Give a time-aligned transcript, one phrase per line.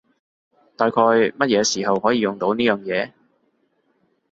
[0.75, 3.11] 大概乜嘢時候可以用到呢樣嘢？